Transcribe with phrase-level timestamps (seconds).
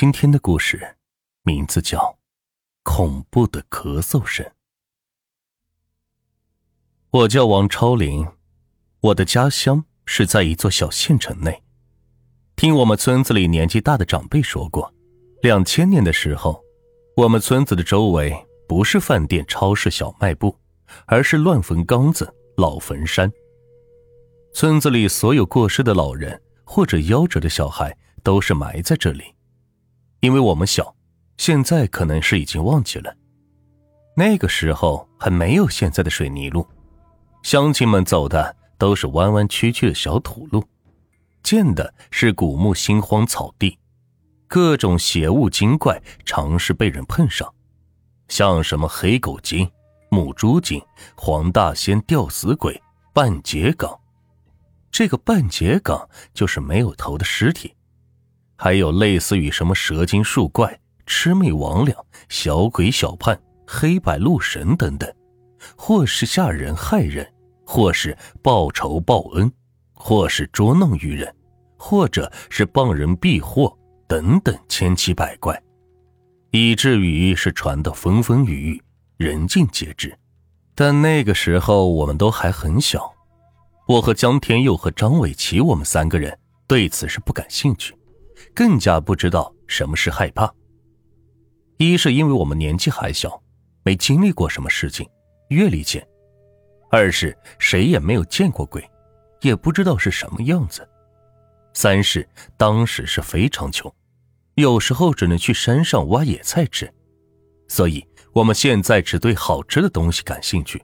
[0.00, 0.94] 今天的故事
[1.42, 1.98] 名字叫
[2.84, 4.46] 《恐怖的咳嗽声》。
[7.10, 8.24] 我叫王超林，
[9.00, 11.64] 我的家乡是在一座小县城内。
[12.54, 14.94] 听我们村子里年纪大的长辈说过，
[15.42, 16.62] 两千年的时候，
[17.16, 18.32] 我们村子的周围
[18.68, 20.56] 不是饭店、超市、小卖部，
[21.06, 23.28] 而是乱坟岗子、老坟山。
[24.54, 29.34] 村子里所有过世的老人或者夭折的小孩都是埋在这里，
[30.20, 30.94] 因为我们小，
[31.36, 33.14] 现在可能是已经忘记了。
[34.16, 36.66] 那个时候还没有现在的水泥路，
[37.42, 40.64] 乡亲们走的都是弯弯曲曲的小土路，
[41.42, 43.78] 见的是古木心荒草地，
[44.48, 47.54] 各种邪物精怪常是被人碰上，
[48.26, 49.70] 像什么黑狗精、
[50.10, 50.82] 母猪精、
[51.14, 52.82] 黄大仙、吊死鬼、
[53.12, 53.96] 半截岗。
[54.90, 57.72] 这个半截岗就是没有头的尸体，
[58.60, 61.94] 还有类似于什么蛇精树怪、魑魅魍魉、
[62.28, 65.08] 小鬼小判、黑白鹿神等等，
[65.76, 67.26] 或是吓人害人，
[67.64, 69.50] 或是报仇报恩，
[69.92, 71.32] 或是捉弄于人，
[71.76, 73.72] 或者是帮人避祸
[74.08, 75.62] 等等千奇百怪，
[76.50, 78.82] 以至于是传得风风雨雨，
[79.18, 80.12] 人尽皆知。
[80.74, 83.14] 但那个时候我们都还很小。
[83.86, 87.96] 我和江天佑和张伟奇，我们三个人对此是不感兴趣，
[88.54, 90.52] 更加不知道什么是害怕。
[91.76, 93.42] 一是因为我们年纪还小，
[93.84, 95.08] 没经历过什么事情，
[95.48, 96.02] 阅历浅；
[96.90, 98.88] 二是谁也没有见过鬼，
[99.42, 100.82] 也不知道是什么样子；
[101.74, 103.92] 三是当时是非常穷，
[104.54, 106.92] 有时候只能去山上挖野菜吃，
[107.68, 110.82] 所以我们现在只对好吃的东西感兴趣，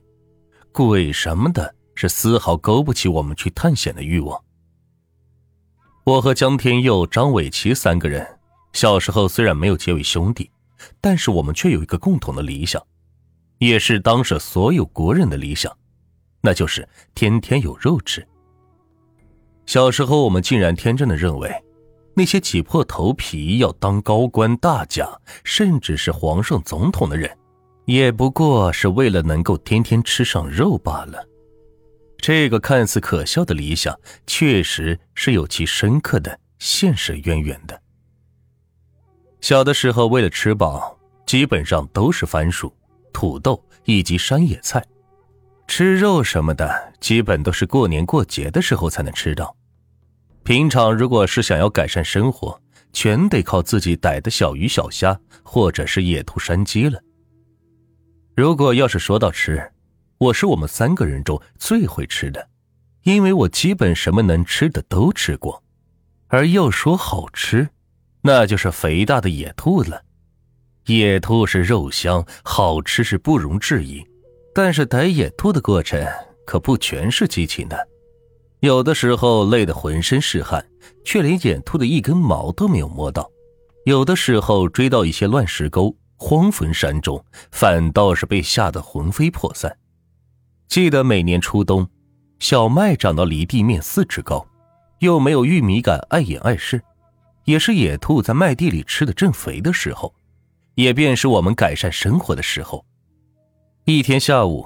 [0.71, 1.75] 鬼什么的。
[1.97, 4.44] 是丝毫勾不起我们去探险的欲望。
[6.05, 8.23] 我和江天佑、张伟奇三个人
[8.73, 10.51] 小时候虽然没有结为兄弟，
[11.01, 12.79] 但是我们却有一个共同的理想，
[13.57, 15.75] 也是当时所有国人的理想，
[16.41, 18.23] 那就是天天有肉吃。
[19.65, 21.51] 小时候，我们竟然天真的认为，
[22.13, 25.09] 那些挤破头皮要当高官大将，
[25.43, 27.35] 甚至是皇上、总统的人，
[27.85, 31.27] 也不过是为了能够天天吃上肉罢了。
[32.27, 37.79] 这个看似可笑的理想，确实是有其深刻的现实渊源的。
[39.41, 40.97] 小的时候，为了吃饱，
[41.27, 42.73] 基本上都是番薯、
[43.13, 44.83] 土豆以及山野菜，
[45.67, 49.55] 吃肉什么的，基本都是过年过节的时候才能吃到。
[50.41, 52.59] 平常如果是想要改善生活，
[52.91, 56.99] 全得靠自己逮的小鱼小虾，或者是野兔山鸡了。
[58.35, 59.71] 如果要是说到吃，
[60.17, 62.47] 我是我们三个人中最会吃的，
[63.03, 65.61] 因为我基本什么能吃的都吃过。
[66.27, 67.69] 而要说好吃，
[68.21, 70.03] 那就是肥大的野兔了。
[70.85, 74.05] 野兔是肉香，好吃是不容置疑。
[74.53, 76.01] 但是逮野兔的过程
[76.45, 77.87] 可不全是激情的，
[78.61, 80.65] 有的时候累得浑身是汗，
[81.03, 83.23] 却连野兔的一根毛都没有摸到；
[83.83, 87.21] 有的时候追到一些乱石沟、荒坟山中，
[87.51, 89.75] 反倒是被吓得魂飞魄散。
[90.67, 91.87] 记得每年初冬，
[92.39, 94.45] 小麦长到离地面四尺高，
[94.99, 96.81] 又没有玉米杆碍眼碍事，
[97.45, 100.13] 也是野兔在麦地里吃的正肥的时候，
[100.73, 102.85] 也便是我们改善生活的时候。
[103.85, 104.65] 一天下午，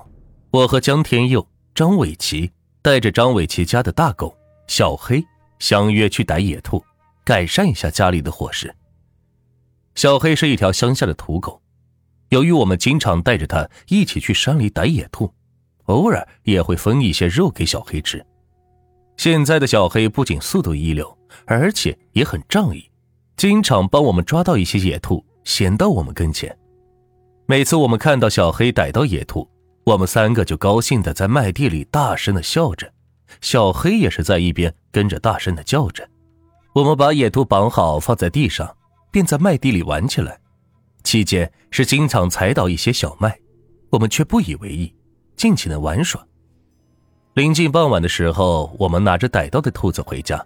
[0.50, 4.36] 我和江天佑、张伟奇带着张伟奇家的大狗
[4.68, 5.24] 小黑
[5.60, 6.84] 相约去逮野兔，
[7.24, 8.74] 改善一下家里的伙食。
[9.94, 11.62] 小黑是一条乡下的土狗，
[12.30, 15.32] 由于我们经常带着它一起去山里逮野兔。
[15.90, 18.24] 偶尔也会分一些肉给小黑吃。
[19.18, 22.90] 现在的小黑不仅速度一流，而且也很仗义，
[23.36, 26.56] 经常帮我们抓到一些野兔，衔到我们跟前。
[27.48, 29.50] 每次我们看到小黑逮到野兔，
[29.84, 32.90] 我们三个就高兴的在麦地里大声的笑着，
[33.42, 36.08] 小黑也是在一边跟着大声的叫着。
[36.76, 38.78] 我们把野兔绑好放在地上，
[39.12, 40.40] 便在麦地里玩起来。
[41.04, 43.40] 期间是经常踩倒一些小麦，
[43.90, 44.94] 我们却不以为意。
[45.40, 46.22] 尽情的玩耍。
[47.34, 50.46] 临近傍晚的时候，我们拿着逮到的兔子回家，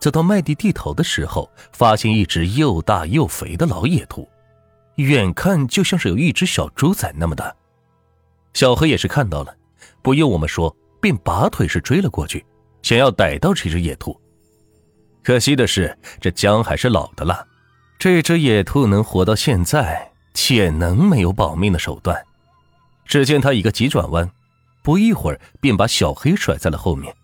[0.00, 4.26] 走到麦地地头的时候，发现一只又大又肥的老野兔，
[4.94, 7.54] 远看就像是有一只小猪仔那么大。
[8.54, 9.54] 小黑也是看到了，
[10.00, 12.42] 不用我们说，便拔腿是追了过去，
[12.80, 14.18] 想要逮到这只野兔。
[15.22, 17.46] 可惜的是，这姜还是老的辣，
[17.98, 22.16] 这只野兔能活到现在，且能没有保命的手段？
[23.12, 24.26] 只见他一个急转弯，
[24.80, 27.14] 不一会儿便把小黑甩在了后面。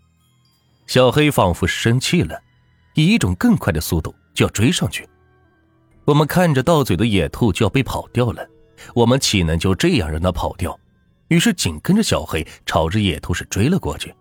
[0.87, 2.38] 小黑仿佛是生气了，
[2.93, 5.08] 以一种更快的速度就要追上去。
[6.05, 8.46] 我们看着到嘴的野兔就要被跑掉了，
[8.94, 10.79] 我们岂能就这样让它跑掉？
[11.29, 14.14] 于是紧跟着小黑朝着野兔是追了过去。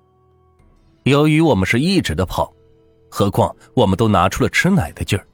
[1.03, 2.49] 由于我们是一直的跑，
[3.11, 5.27] 何况我们都拿出了吃奶的劲儿，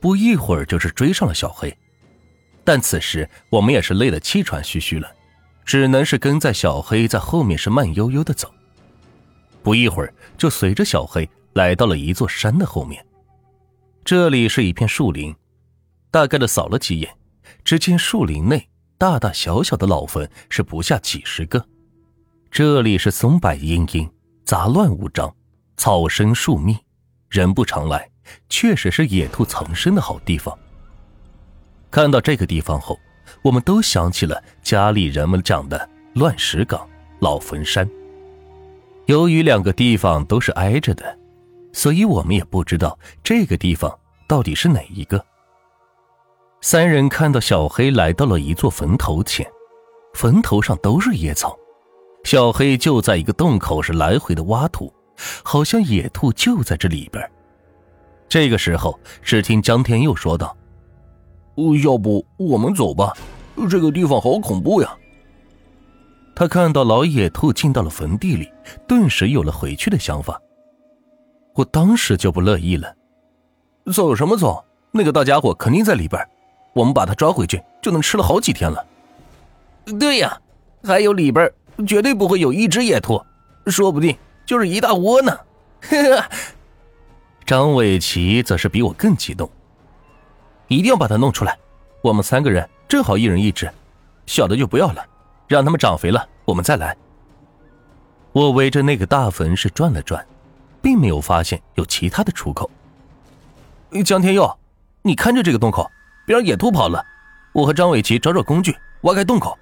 [0.00, 1.72] 不一会儿就是追上了小黑。
[2.64, 5.08] 但此时我们也是累得气喘吁吁了，
[5.68, 8.50] 只能是跟在小黑在后面是慢悠悠的走。
[9.62, 13.04] 不一会儿就随着小黑来到了一座山的后面，
[14.02, 15.36] 这里是一片树林。
[16.10, 17.14] 大概的扫了几眼，
[17.64, 18.66] 只见树林内
[18.96, 21.62] 大大小小的老坟是不下几十个。
[22.50, 24.10] 这里是松柏阴阴，
[24.46, 25.30] 杂乱无章，
[25.76, 26.78] 草深树密，
[27.28, 28.08] 人不常来，
[28.48, 30.58] 确实是野兔藏身的好地方。
[31.90, 32.98] 看到这个地方后，
[33.42, 36.88] 我们都想起了家里人们讲的乱石岗、
[37.20, 37.88] 老坟山。
[39.06, 41.18] 由于两个地方都是挨着的，
[41.72, 45.24] 所以我们也不知道这个地方到底是哪一个。
[46.60, 49.46] 三人看到小黑来到了一座坟头前，
[50.14, 51.56] 坟头上都是野草，
[52.24, 54.92] 小黑就在一个洞口是来回的挖土，
[55.44, 57.30] 好像野兔就在这里边。
[58.28, 60.54] 这个时候，只听江天佑说道
[61.76, 63.12] ：“要不我们走吧，
[63.68, 64.96] 这个地方好恐怖呀。”
[66.34, 68.48] 他看到老野兔进到了坟地里，
[68.86, 70.40] 顿时有了回去的想法。
[71.54, 72.94] 我当时就不乐意了
[73.92, 74.64] ：“走什么走？
[74.92, 76.24] 那个大家伙肯定在里边。”
[76.74, 78.86] 我们把他抓回去，就能吃了好几天了。
[79.98, 80.38] 对呀，
[80.84, 81.50] 还有里边
[81.88, 83.20] 绝对不会有一只野兔，
[83.66, 84.16] 说不定
[84.46, 85.36] 就是一大窝呢。
[87.44, 89.50] 张伟奇则是比我更激动，
[90.68, 91.58] 一定要把它弄出来。
[92.00, 93.68] 我们三个人正好一人一只，
[94.26, 95.04] 小的就不要了，
[95.46, 96.96] 让他们长肥了我们再来。
[98.32, 100.24] 我围着那个大坟是转了转，
[100.80, 102.70] 并没有发现有其他的出口。
[104.04, 104.48] 江天佑，
[105.02, 105.90] 你看着这个洞口。
[106.26, 107.02] 别让野兔跑了，
[107.54, 109.56] 我和张伟奇找找工具，挖开洞口。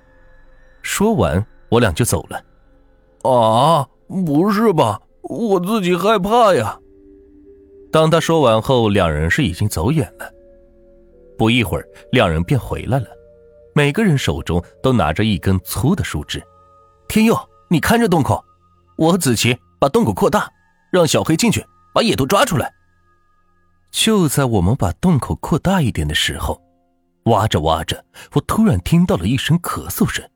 [0.83, 2.43] 说完，我俩就走了。
[3.23, 5.01] 啊，不是吧？
[5.23, 6.77] 我自己害怕呀！
[7.93, 10.29] 当他说完后，两人是已经走远了。
[11.37, 13.07] 不一会儿，两人便回来了，
[13.75, 16.43] 每个人手中都拿着一根粗的树枝。
[17.09, 17.39] 天佑，
[17.69, 18.45] 你看着洞口，
[18.97, 20.51] 我和子琪把洞口扩大，
[20.91, 22.73] 让小黑进去把野兔抓出来。
[23.91, 26.61] 就在我们把洞口扩大一点的时候，
[27.27, 30.29] 挖着挖着，我突然听到了一声咳嗽声。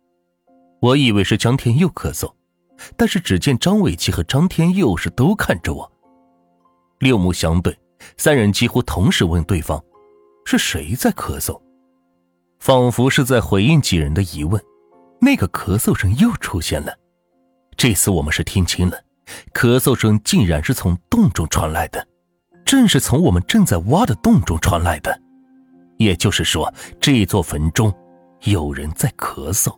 [0.80, 2.32] 我以为是张天佑咳嗽，
[2.96, 5.90] 但是只见张伟奇和张天佑是都看着我，
[7.00, 7.76] 六目相对，
[8.16, 9.82] 三人几乎同时问对方
[10.44, 11.60] ：“是谁在咳嗽？”
[12.60, 14.62] 仿佛是在回应几人的疑问，
[15.20, 16.94] 那个咳嗽声又出现了。
[17.76, 19.00] 这次我们是听清了，
[19.54, 22.06] 咳嗽声竟然是从洞中传来的。
[22.66, 25.18] 正是从我们正在挖的洞中传来的，
[25.96, 27.92] 也就是说，这座坟中
[28.42, 29.74] 有人在咳嗽。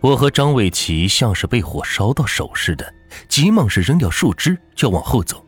[0.00, 2.92] 我和张伟奇像是被火烧到手似的，
[3.28, 5.46] 急忙是扔掉树枝就往后走，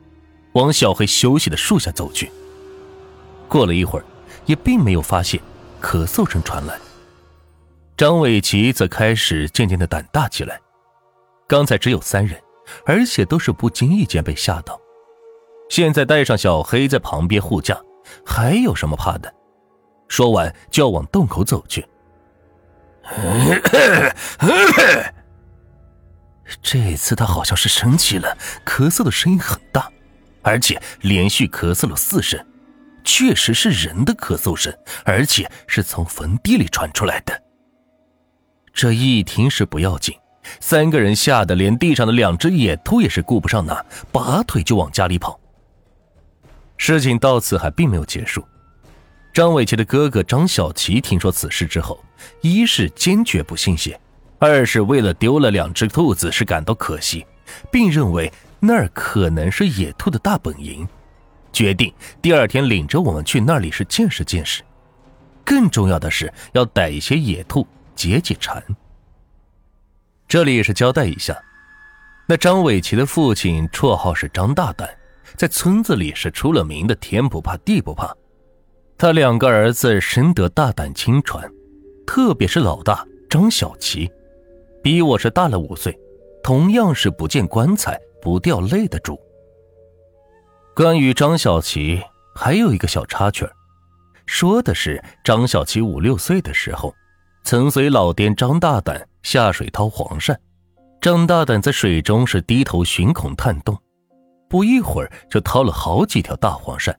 [0.53, 2.31] 往小黑休息的树下走去。
[3.55, 4.05] 过了一会儿，
[4.47, 5.41] 也并没有发现
[5.81, 6.77] 咳嗽声传来。
[7.97, 10.61] 张伟奇则开始渐渐的胆大起来。
[11.47, 12.43] 刚才只有三人，
[12.85, 14.77] 而且都是不经意间被吓到。
[15.71, 17.81] 现在带上小黑在旁边护驾，
[18.27, 19.33] 还有什么怕的？
[20.09, 21.87] 说完就要往洞口走去。
[26.61, 29.89] 这次他好像是生气了，咳嗽的声音很大，
[30.43, 32.45] 而且连续咳嗽了四声，
[33.05, 37.43] 确实是人的咳嗽声，而且是从坟地里传出来的。
[38.73, 40.15] 这一听是不要紧，
[40.59, 45.39] 三个人吓得连地上的两只野兔也是顾不上拿，拔腿就往家里跑。
[46.77, 48.45] 事情到此还并没有结束。
[49.33, 52.03] 张伟奇的哥哥张小奇听说此事之后，
[52.41, 53.99] 一是坚决不信邪，
[54.39, 57.25] 二是为了丢了两只兔子是感到可惜，
[57.71, 60.87] 并认为那儿可能是野兔的大本营，
[61.55, 64.63] 决定第二天领着我们去那里是见识见识。
[65.43, 68.63] 更重要的是要逮一些野兔解解馋。
[70.29, 71.35] 这里也是交代一下，
[72.27, 74.89] 那张伟奇的父亲绰号是张大胆。
[75.37, 78.15] 在村子里是出了名的天不怕地不怕，
[78.97, 81.51] 他两个儿子深得大胆亲传，
[82.07, 84.09] 特别是老大张小奇，
[84.81, 85.99] 比我是大了五岁，
[86.43, 89.19] 同样是不见棺材不掉泪的主。
[90.77, 92.03] 关于张小奇，
[92.35, 93.49] 还有一个小插曲
[94.27, 96.93] 说的是张小奇五六岁的时候，
[97.45, 100.37] 曾随老爹张大胆下水掏黄鳝，
[101.01, 103.79] 张大胆在水中是低头寻孔探洞。
[104.49, 106.93] 不一会儿就掏了好几条大黄鳝，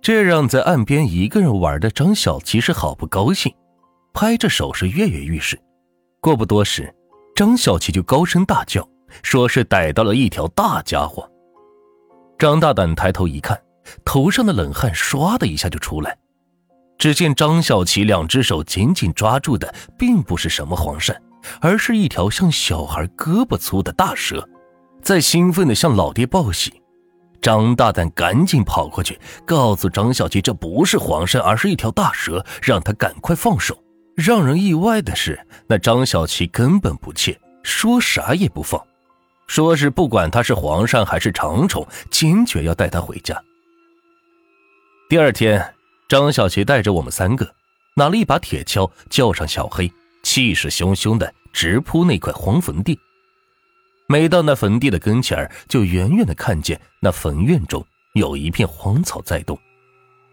[0.00, 3.52] 这让在岸边一个人玩的张小琪是好不高兴，
[4.14, 5.60] 拍着手是跃跃欲试。
[6.20, 6.94] 过不多时，
[7.34, 8.88] 张小琪就高声大叫，
[9.24, 11.28] 说是逮到了一条大家伙。
[12.38, 13.60] 张大胆抬头一看，
[14.04, 16.16] 头上的冷汗唰的一下就出来。
[16.96, 21.16] 只见张小琪两只手紧紧抓住的，并不是什么黄鳝，
[21.60, 24.48] 而是一条像小孩胳膊粗的大蛇，
[25.02, 26.80] 在兴奋的向老爹报喜。
[27.40, 33.76] 张大胆赶紧跑过去，告诉张小琪这不是黄鳝，而是一条大蛇，让他赶快放手。
[34.14, 38.80] 让人意外的是，那张小琪根本不怯，说啥也不放，
[39.48, 43.42] 说是不管他是黄鳝还是长虫，坚决要带他回家。
[45.08, 45.74] 第二天，
[46.06, 47.50] 张小琪带着我们三个，
[47.94, 49.90] 拿了一把铁锹，叫上小黑，
[50.22, 53.00] 气势汹汹的直扑那块荒坟地。
[54.06, 59.58] 每到那坟地的跟前，就远远的看见那坟院中有一片荒草在动。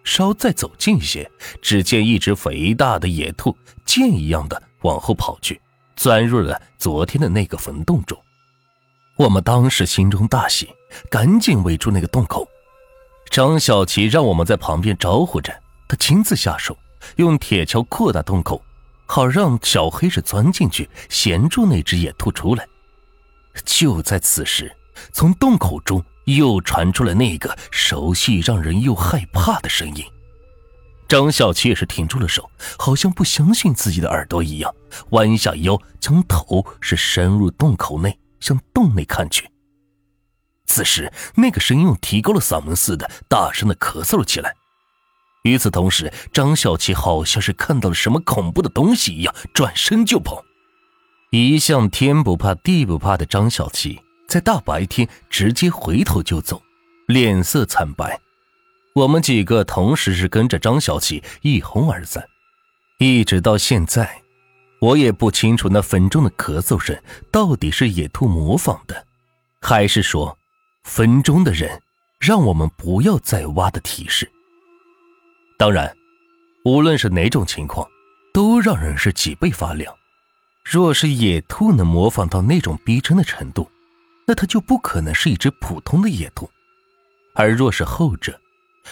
[0.04, 1.30] 稍再走近些，
[1.62, 5.60] 只见一只肥大的野兔箭一样的往后跑去，
[5.96, 8.22] 钻入了昨天的那个坟洞中。
[9.18, 10.68] 我们当时心中大喜，
[11.10, 12.46] 赶紧围住那个洞口。
[13.30, 15.54] 张小琪让我们在旁边招呼着，
[15.88, 16.78] 他亲自下手，
[17.16, 18.62] 用铁锹扩大洞口，
[19.06, 22.68] 好让小黑是钻进去，衔住那只野兔出来。
[23.64, 24.76] 就在此时，
[25.14, 30.04] 从洞口中又传出了那个熟悉、让人又害怕的声音。
[31.08, 34.76] 张小琪也是停住了手，好像不相信自己的耳朵一样，
[35.12, 39.50] 弯下腰，将头是伸入洞口内，向洞内看去。
[40.66, 44.56] 此时，那个声音又提高了嗓门似的，大声的咳嗽了起来。
[45.44, 50.44] 与此同时，张小琪好像是看到了什么恐怖的东西一样，转身就跑。
[51.32, 56.62] 一向天不怕地不怕的张小琪，在大白天直接回头就走，
[57.08, 58.20] 脸色惨白。
[58.96, 62.26] 我们几个同时是跟着张小琪一哄而散。
[62.98, 64.22] 一直到现在，
[64.82, 66.96] 我也不清楚那坟中的咳嗽声
[67.32, 69.06] 到底是野兔模仿的，
[69.62, 70.38] 还是说
[70.84, 71.82] 坟中的人
[72.20, 74.30] 让我们不要再挖的提示。
[75.58, 75.96] 当然，
[76.66, 77.88] 无论是哪种情况，
[78.34, 79.94] 都让人是脊背发凉。
[80.64, 83.70] 若是野兔能模仿到那种逼真的程度，
[84.28, 86.46] 那它就不可能是一只普通的野兔；
[87.36, 88.40] 而若是后者，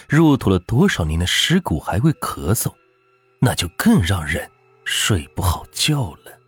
[0.08, 2.74] 入土了多少年的尸骨还会咳嗽，
[3.40, 4.50] 那就更让人
[4.86, 6.43] 睡不好觉了。